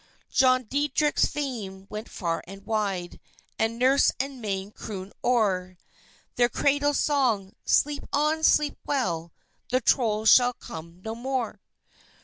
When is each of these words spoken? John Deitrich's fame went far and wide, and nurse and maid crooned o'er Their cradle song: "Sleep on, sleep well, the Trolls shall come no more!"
John 0.31 0.63
Deitrich's 0.63 1.25
fame 1.27 1.85
went 1.87 2.09
far 2.09 2.43
and 2.47 2.65
wide, 2.65 3.19
and 3.59 3.77
nurse 3.77 4.11
and 4.19 4.41
maid 4.41 4.73
crooned 4.73 5.13
o'er 5.23 5.77
Their 6.37 6.49
cradle 6.49 6.95
song: 6.95 7.53
"Sleep 7.65 8.05
on, 8.11 8.41
sleep 8.41 8.79
well, 8.87 9.31
the 9.69 9.79
Trolls 9.79 10.29
shall 10.31 10.53
come 10.53 11.03
no 11.03 11.13
more!" 11.13 11.59